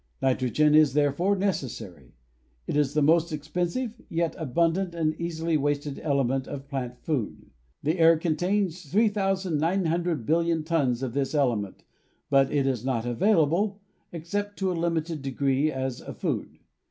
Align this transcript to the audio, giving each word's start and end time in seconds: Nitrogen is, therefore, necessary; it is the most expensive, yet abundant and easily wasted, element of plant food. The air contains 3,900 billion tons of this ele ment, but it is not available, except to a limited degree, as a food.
Nitrogen 0.19 0.73
is, 0.73 0.93
therefore, 0.93 1.35
necessary; 1.35 2.15
it 2.65 2.75
is 2.75 2.95
the 2.95 3.03
most 3.03 3.31
expensive, 3.31 4.01
yet 4.09 4.35
abundant 4.39 4.95
and 4.95 5.13
easily 5.21 5.57
wasted, 5.57 5.99
element 5.99 6.47
of 6.47 6.67
plant 6.67 6.97
food. 6.97 7.51
The 7.83 7.99
air 7.99 8.17
contains 8.17 8.91
3,900 8.91 10.25
billion 10.25 10.63
tons 10.63 11.03
of 11.03 11.13
this 11.13 11.35
ele 11.35 11.55
ment, 11.57 11.83
but 12.31 12.51
it 12.51 12.65
is 12.65 12.83
not 12.83 13.05
available, 13.05 13.79
except 14.11 14.57
to 14.57 14.71
a 14.71 14.73
limited 14.73 15.21
degree, 15.21 15.71
as 15.71 16.01
a 16.01 16.15
food. 16.15 16.57